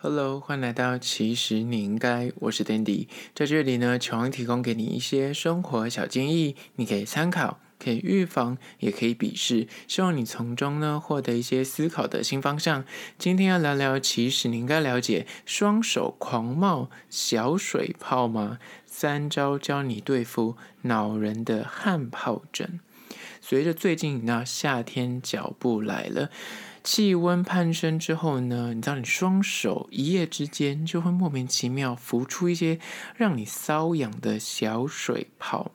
[0.00, 12.84] Hello，欢迎来到其实你应该，我是 Dandy，在这里呢，希望提供给你一些生活小建议，你可以参考，可以预防，也可以鄙视，希望你从中呢获得一些思考的新方向。
[13.18, 18.60] 今天要聊聊，其实你应该了解双手狂冒小水泡吗？
[18.86, 22.78] 三招教你对付恼人的汗疱疹。
[23.40, 26.30] 随着最近那夏天脚步来了。
[26.84, 32.78] 气温攀升之后呢，你知道，你双手一夜之间就会莫名其妙浮出一些
[33.14, 35.72] 让你瘙痒的小水泡，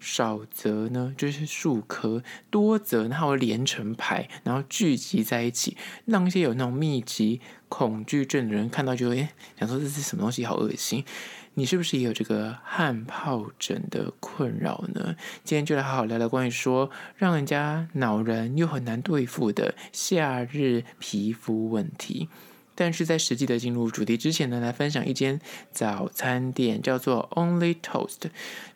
[0.00, 5.76] 少则呢就是数颗，多则它会连成排，然后聚集在一起，
[6.06, 9.28] 让一些有那种密集恐惧症的人看到就会
[9.58, 11.04] 想说，这是什么东西，好恶心。
[11.54, 15.16] 你是不是也有这个汗疱疹的困扰呢？
[15.44, 22.28] 今天就来好好聊聊关于说让人家恼人又很难对付的夏日皮肤问题。
[22.80, 25.38] 但是在实际的进入主题之前呢，来分享一间
[25.70, 28.30] 早餐店，叫做 Only Toast，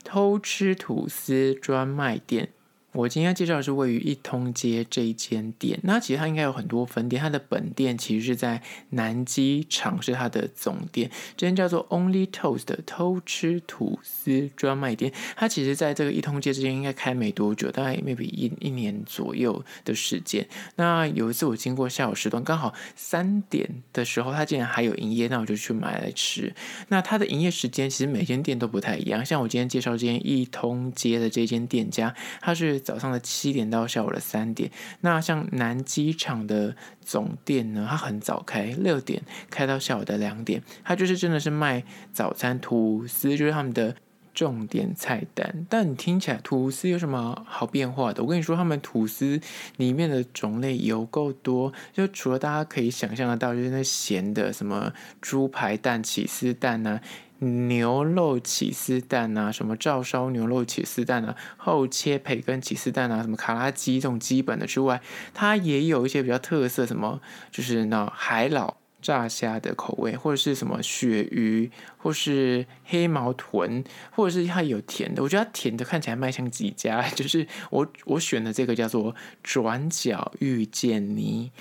[0.05, 2.51] 偷吃吐司专卖店。
[2.95, 11.11] 我今天介绍的是位于一通街这一间店，那其实它应该有很多分店，它的本店其实是在南机场，是它的总店。
[11.37, 20.47] 这间叫做 Only Toast 的偷吃吐司专卖店，它其实在这个一通街之间应该开没多久，大概 maybe 一一年左右的时间。
[20.77, 26.55] 那有一次我经过下午时段，刚好三点的时候，它竟然还有营业，那我就去买来吃。
[26.87, 32.84] 那它的营业时间其实每间店都不太一样，像我今天介绍这间一通街的这间店家，它是。
[32.85, 41.83] 早上的七点到下午的三点，那像南机场的总店呢，它很早开，六点开到下午的两点，它就是真的是卖
[42.13, 43.97] 早餐吐司，就是他们的
[44.35, 45.67] 重点菜单。
[45.69, 48.23] 但你听起来吐司有什么好变化的？
[48.23, 49.41] 我跟你说，他们吐司
[49.77, 57.01] 里面的种类有够多，就除了大家可以想象得到，就是那咸的什么猪排蛋、起司蛋呐、啊。
[57.45, 65.01] 牛肉起司蛋啊，什么照烧牛肉起司蛋啊，厚切培根起司蛋啊，什么卡拉鸡这种基本的之外，
[65.33, 75.23] 它也有一些比较特色，什么就是那海老炸虾的口味，或者是什么鳕鱼，或是黑毛豚，或者是它有甜的。
[75.23, 81.53] 我觉得它甜的看起来卖相极佳， 就是我我选的这个叫做转角遇见你。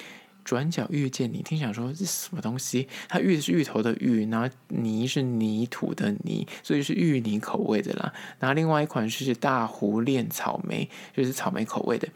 [0.44, 2.88] 转角遇见你，听想说这什么东西？
[3.08, 8.14] 它芋是芋头的芋，然后泥是泥土的泥，所以是芋泥口味的啦。
[8.40, 12.08] 然后另外一款是大湖恋草莓，就是草莓口味的。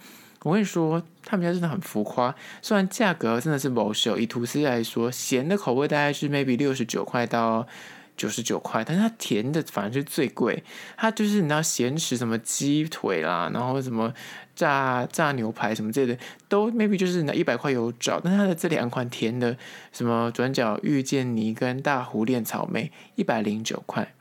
[0.44, 7.68] 我跟你说，他们家真的很浮夸，虽然价格真的是保守，以吐司来说，咸的口味大概是 maybe 六十九块到
[8.18, 10.62] 九十九块，但是它甜的反而是最贵。
[10.98, 14.14] 它就是你知道咸食什么鸡腿啦，然后什么。
[14.58, 16.20] 炸炸牛排什么之类的
[16.50, 19.56] 都 maybe 就是那一百块有找，但是它的这两款甜的
[19.92, 24.16] 什么转角遇见你跟大湖恋草莓一百零九块，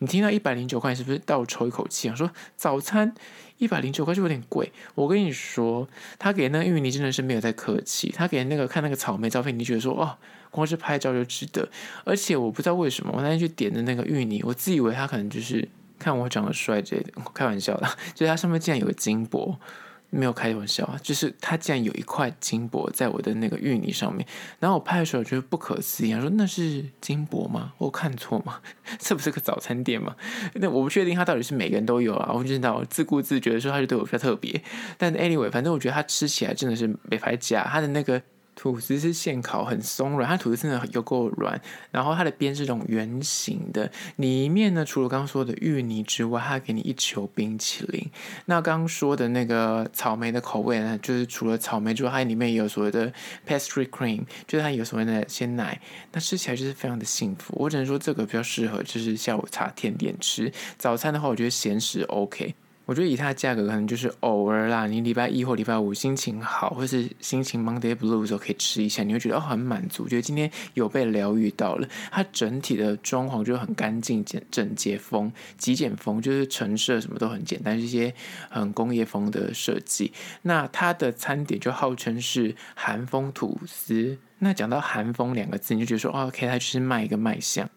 [0.00, 2.14] 你听到一百零九块是不是倒抽一口气啊？
[2.14, 3.14] 说早餐
[3.58, 4.72] 一百零九块就有点贵。
[4.94, 5.86] 我跟你说，
[6.18, 10.16] 他给那个芋泥真的是没有在客气，他给那个看那个草莓照片，你觉得说哦，
[10.50, 11.68] 光是拍照就值得。
[12.04, 15.68] 而且我不知道为什么，我那天去点的那个芋泥，我自以为他可能就是。
[16.00, 19.58] 看我长得帅之类的，开玩笑的，就是它上面竟然有个金箔，
[20.10, 24.26] 没有开玩笑啊，就是他竟然有一块金箔在我的那个芋泥上面，
[24.58, 27.72] 然后我拍的时候觉得不可思议，说那是金箔吗？
[27.78, 28.60] 我看错吗？
[28.98, 30.16] 这不是个早餐店吗？
[30.54, 34.62] 那我不确定他到底是每个人都有啊，我不知道自顾自觉得说他就对我比较特别，
[34.96, 38.22] 但 anyway，反正我觉得他吃起来真的是没法假，他的那个。
[38.58, 41.60] 吐司是现烤，很松软，它吐司真的有够软，
[41.92, 48.10] 然后它的边是这种圆形的，里面呢除了刚刚说的芋泥之外，它还给你一球冰淇淋。
[48.46, 53.12] 那刚刚说的那个草莓的口味呢，就是除了草莓之外，它里面也有所谓的
[53.46, 55.80] pastry cream，就是它有所谓的鲜奶，
[56.10, 57.54] 那吃起来就是非常的幸福。
[57.56, 62.56] 我只能说这个比较适合就是下午茶甜点吃，早餐的话我觉得咸食 OK。
[62.88, 64.86] 我觉得以它的价格，可能就是偶尔啦。
[64.86, 71.86] 你礼拜一或礼拜五心情好，或是心情 Monday Blue 的时候，可以吃一下，你会觉得哦很满足，觉得今天有被疗愈到了。
[72.10, 78.14] 它整体的装潢就很干净、简整洁风、极简风，就是陈设什么都很简单，是一些
[78.48, 80.10] 很工业风的设计。
[80.40, 84.16] 那它的餐点就号称是韩风吐司。
[84.38, 87.68] 那讲到韩风两个字，你就觉得说哦，OK，它就是卖一个卖相。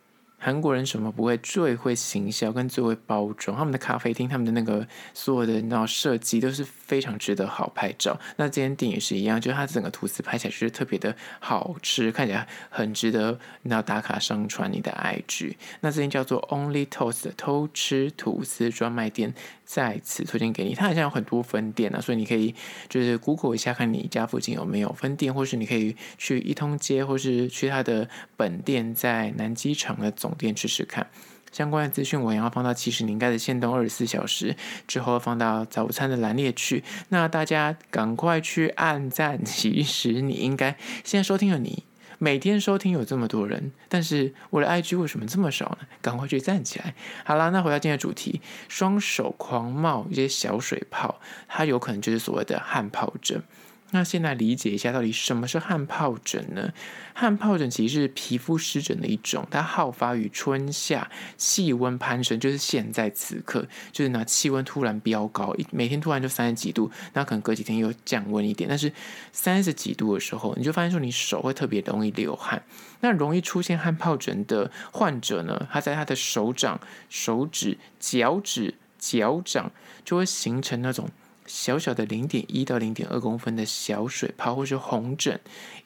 [0.43, 1.37] 韩国人什么不会？
[1.37, 3.55] 最会行销跟最会包装。
[3.55, 8.19] 他们的咖啡厅，他们的那个所有的那设计都是非常值得好拍照。
[8.37, 15.55] 那这间店也是一样，就是它整个吐司拍起来就是特别的好吃，看起来很值得那打卡上传你的 IG。
[15.81, 19.35] 那这间叫做 Only Toast 偷吃吐司专卖店，
[19.73, 20.75] 再次推荐给你。
[20.75, 22.53] 它好像有很多分店啊，所以你可以
[22.89, 31.07] 就是 Google 一下，看你家附近有没有分店，或是你可以去一通街，或是去它的本店，在南机场的总店试试看。
[31.53, 34.55] 相关的资讯我也要放到其实你应该的限动二十四小时
[34.87, 36.83] 之后放到早餐的栏列去。
[37.07, 39.39] 那大家赶快去按赞。
[39.45, 40.75] 其实你应该
[41.05, 41.83] 现在收听了你。
[42.23, 45.87] 每天收听有这么多人，但是我的 IG 为什么这么少呢？
[46.03, 46.93] 赶快去站起来！
[47.25, 53.41] 好啦，那回到今天的主题，双手狂冒一些小水泡，它有可能就是所谓的汗疱疹。
[53.93, 56.71] 那先来理解一下，到底什么是汗疱疹呢？
[57.13, 68.91] 汗疱疹其实是皮肤湿疹的一种，它好发于春夏，气温攀升，就是现在此刻，就是那气温突然飙高，一每天突然就三十几度，那可能隔几天又降温一点，但是
[69.33, 72.63] 三十几度的时候，你就发现说你手会特别容易流汗。
[73.01, 76.79] 那容易出现汗疱疹的患者呢，他在他的手掌、
[77.09, 79.69] 手指、脚趾、脚掌
[80.05, 81.09] 就会形成那种。
[81.53, 85.37] 小小的零点一到零点二公分的小水泡，或是红疹。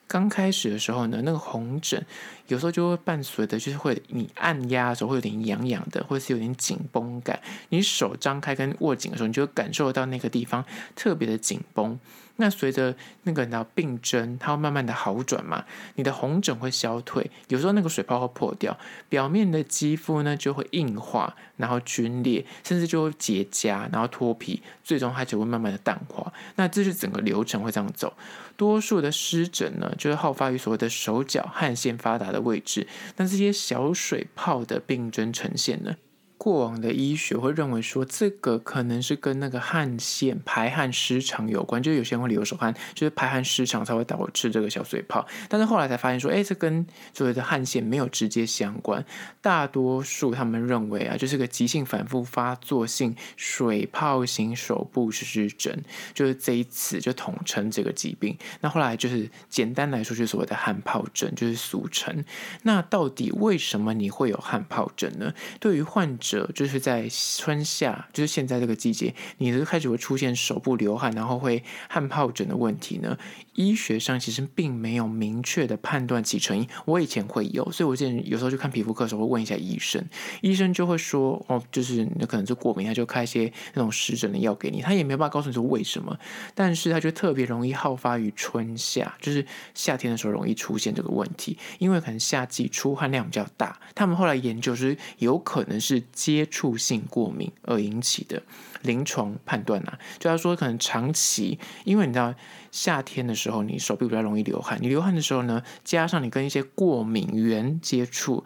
[0.08, 2.06] 刚开始的时候呢，那个红疹
[2.48, 7.40] 有时候就会伴随的，就是会你按压的时候会有点痒痒的，或者是有点紧绷感。
[7.70, 10.64] 你手张开跟握紧的时候，你就会感受到那个地方
[10.96, 12.00] 特别的紧绷。
[12.38, 12.94] 那随着
[13.24, 15.64] 那个你病症，它会慢慢的好转嘛，
[15.96, 26.32] 你的红疹会消退，有时候那个水泡会破掉，表面的肌肤呢就会硬化，然后皲裂，甚至就会结痂，然后脱皮，最终它就会慢慢的淡化。
[26.58, 28.14] 那这是整个流程会这样走。
[28.58, 32.88] 多数的湿疹呢，就是好发于所谓的手脚汗腺发达的位置，
[33.18, 35.96] 那这些小水泡的病征呈现呢，
[36.38, 45.26] 过往的医学会认为说，这个可能是跟那个汗腺排汗失常有关，就是有些人会流手汗，就是排汗失常才会导致这个小水泡。
[45.48, 49.04] 但是后来才发现说，哎，这跟所谓的汗腺没有直接相关。
[49.42, 55.84] 大多数他们认为啊，就是个急性反复发作性水泡型手部湿疹，
[56.14, 58.38] 就是这一次就统称这个疾病。
[58.60, 62.26] 那后来就是简单来说，就是所谓的汗疱疹，就是俗称。
[62.64, 65.34] 那到底为什么你会有汗疱疹呢？
[65.62, 66.25] 对于患者。
[66.54, 67.08] 就是在
[67.38, 73.18] 春夏，就是现在这个季节，你就开始会出现手部流汗，然后会汗疱疹的问题呢？
[73.54, 76.68] 医学上其实并没有明确的判断其成因。
[76.86, 80.04] 我以前会有，所以我之前有时候去看皮肤科的时候会问一下医生，
[80.42, 86.18] 医生就会说哦，就是那可能是过敏，他就开一些那种湿疹的药给你，他也没办法告诉你说为什么，
[86.54, 93.80] 但是他就特别容易好发于春夏，就是夏天的时候容易出现这个问题，因为可能夏季出汗量比较大。
[93.94, 98.42] 他们后来研究是有可能是接触性过敏而引起的。
[98.82, 102.34] 临床判断啊，就要说可能长期，因为你知道
[102.72, 108.44] 夏天的时候，你手臂比较容易流汗，你流汗的时候呢，加上你跟一些过敏原接触，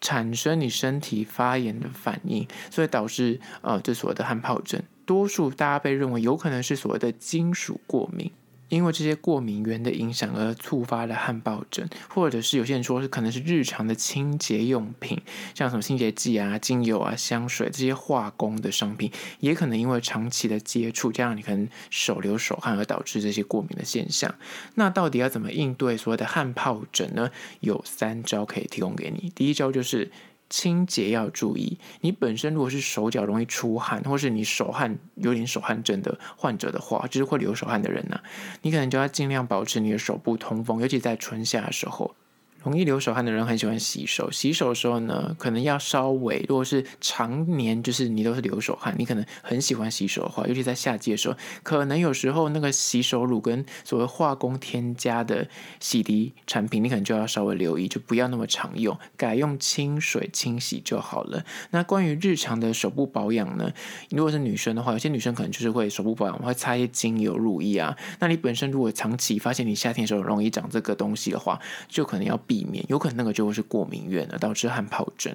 [0.00, 8.30] 产生你身体发炎的反应，所以导致呃，这所谓的汗疱疹，多数大家被认为有可能是所谓的金属过敏。
[8.72, 15.20] 因为这些过敏原的影响而触发的汗疱疹，或者是有些人说是可能是日常的清洁用品，
[15.54, 24.34] 像什么清洁剂啊、精油啊、香水这些化工的商品，也可能因为长期的接触，加上你可能手流手汗而导致这些过敏的现象。
[24.76, 27.30] 那到底要怎么应对所谓的汗疱疹呢？
[27.60, 29.30] 有三招可以提供给你。
[29.34, 30.10] 第一招就是。
[30.52, 38.20] 清洁要注意，你本身如果是手脚容易出汗，或是你手汗有点手汗症的患者的话，就是会流手汗的人呐、
[38.60, 42.14] 你可能就要尽量保持你的手部通风，尤其在春夏的时候。
[42.62, 55.48] 容易流手汗的人很喜欢洗手，洗手的时候呢，可能要稍微，如果是常年就是你都是流手汗，你可能很喜欢洗手的话，尤其在夏季的时候，可能有时候那个洗手乳跟所谓化工添加的
[55.80, 61.44] 洗涤产品，你可能就要稍微留意，就不要那么常用，改用清水清洗就好了。
[61.70, 63.72] 那关于日常的手部保养呢，
[64.10, 72.38] 如果是女生的话，有些女生可能就是会手部保养会擦一些精油乳液啊，那你本身如果长期发现你夏天的时候容易长这个东西的话，就可能要。
[72.52, 75.34] 避免有可能那个就会是过敏原了，导致汗疱疹。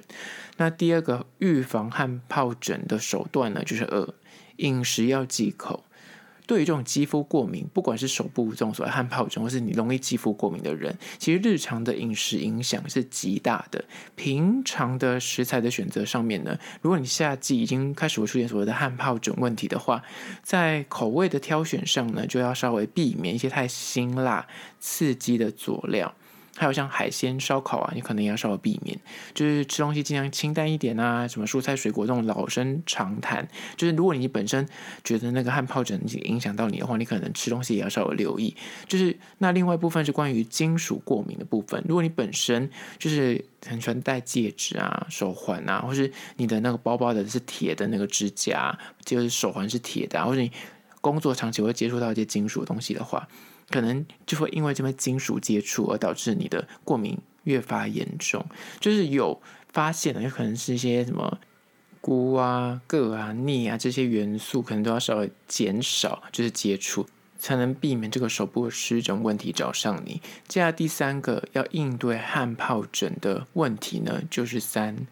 [0.56, 4.14] 那第二个预防汗疱疹的手段呢，就是二，
[4.58, 5.82] 饮食要忌口。
[6.46, 13.84] 对于这种肌肤过敏，不管是手部这种所谓汗疱疹，或是你容易肌肤过敏的人，其实日常的饮食影响是极大的。
[14.14, 20.04] 平常的食材的选择上面呢，如果你夏季已经开始会出现所谓的汗疱疹问题的话，
[20.44, 24.46] 在口味的挑选上呢，就要稍微避免一些太辛辣、
[24.78, 26.14] 刺激的佐料。
[26.58, 28.98] 还有像海鲜烧烤啊，你可能也要稍微避免，
[29.32, 33.48] 就是吃东西尽量清淡一点啊，什么蔬菜水果这种老生常谈。
[33.76, 34.68] 就是如果你本身
[35.04, 38.56] 觉得那个汗疱疹影响到你的话，你可能吃东西也要稍微留意。
[38.88, 50.50] 就是那另外一部分是关于金属过敏的部分，如果你本身就是很喜欢戴戒指啊、手环啊，或是你的那个包包的是铁的那个指甲，就是手环是铁的，或者你
[51.00, 53.28] 工作长期会接触到一些金属的东西的话。
[53.70, 58.44] 可能就会因为这边金属接触而导致你的过敏越发严重，
[58.80, 59.40] 就是有
[59.72, 61.38] 发现的，有可能是一些什么
[62.00, 67.06] 鈷啊、铬啊、镍啊这些元素，可能都要稍微减少，就是接触，
[67.38, 70.22] 才能避免这个手部湿疹问题找上你。
[70.46, 75.06] 接下来第三个要应对汗疱疹的问题呢，就是三，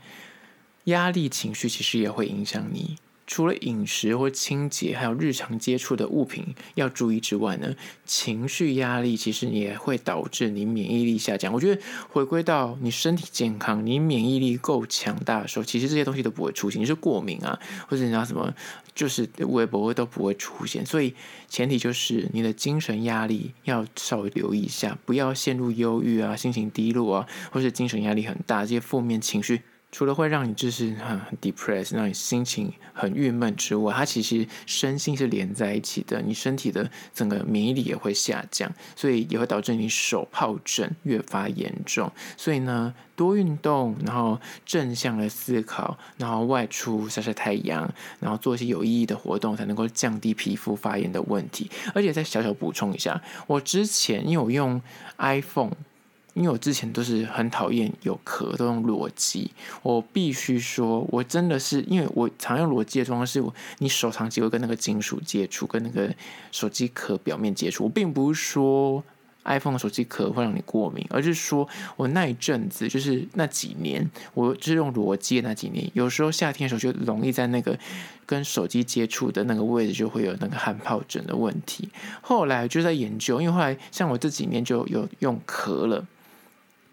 [0.85, 2.97] 压力情绪其实也会影响你。
[3.27, 11.53] 除了饮食或清洁，还有日常接触的物品要注意之外呢，情绪压力其实也会导致你免疫力下降。
[11.53, 16.81] 我觉得回归到你身体健康，你免疫力够强大的时候，其实这些东西都不会出现。
[16.81, 18.55] 你是过敏啊，或者你知道什么，
[18.95, 20.87] 就是微博都不会出现。
[20.87, 21.15] 所以
[21.49, 29.63] 前提就是你的精神压力要稍微留意一下，不要陷入忧郁啊、心情低落啊，或是精神压力很大这些负面情绪。
[29.97, 36.21] 除了会让你就是很 depressed，让你心情很郁闷之外，它其实身心是连在一起的。
[36.21, 42.13] 你身体的整个免疫力也会下降，所以也会导致你手疱疹越发严重。
[42.37, 51.71] 所以呢，多运动，然后正向的思考，然后外出晒晒太阳，然后做一些有意义的活动，才能够降低皮肤发炎的问题。
[51.95, 54.79] 而且再小小补充一下，我之前因为我用
[55.17, 55.73] iPhone。
[56.37, 59.51] 因为我之前都是很讨厌有壳，都用裸机。
[59.83, 63.43] 我必须说，我真的是因为我常用裸机的状况是，
[63.79, 66.15] 你手长期会跟那个金属接触，跟那个
[66.53, 67.85] 手机壳表面接触。
[67.85, 69.03] 我并不是说
[69.45, 71.67] iPhone 的手机壳会让你过敏，而是说
[71.97, 77.79] 我那一阵子，就是那几年，我就是用裸机的那几年，有时候夏天的时候就容易在那个
[78.27, 81.89] 跟手机接触的那个位置就会有那个汗疱疹的问题。
[82.21, 86.05] 后来就在研究，因为后来像我这几年就有用壳了。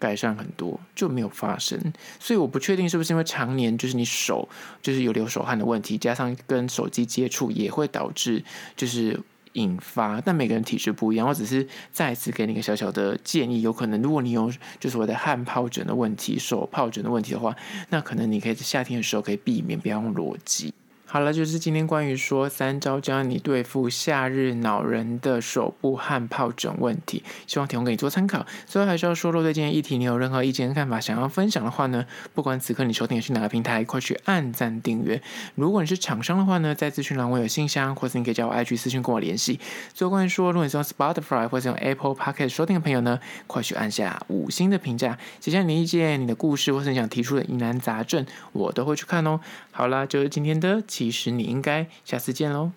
[0.04, 1.80] 改善很多就没有发生，
[2.20, 4.46] 所以我不确定是不是因为常年就是你手
[4.82, 8.44] 就是有流手汗的问题，加上跟手机接触也会导致
[8.76, 9.18] 就是
[9.54, 10.20] 引发。
[10.20, 17.56] 但每个人体质不一样，我只是再次给你一个小小的建议，有可能如果你有就是我的汗疱疹的问题、手疱疹的问题的话，
[17.88, 20.74] 那可能你可以在夏天的时候可以避免不要用裸机。
[21.14, 28.44] 好了，就是今天关于说三招教你对付夏日恼人的手部汗疱疹问题，希望提供给你做参考。
[28.66, 32.04] 最后还是要说，若对今天议题你有任何意见跟看法想要分享的话呢，
[32.34, 35.22] 不管此刻你收听的是哪个平台，快去按赞订阅。
[35.54, 39.60] 如果你是厂商的话呢，在资讯栏我有信箱，或是你可以加我 IG 私讯跟我联系。
[39.92, 49.38] 最后关于说，如果你是用 Spotify 或是用 Apple Podcast 收听的朋友呢，快去按下五星的评价，写下你的意见、你的故事或是你想提出的疑难杂症，我都会去看哦。
[49.70, 50.82] 好啦，就是今天的。
[51.04, 52.72] 其实你应该下次见喽。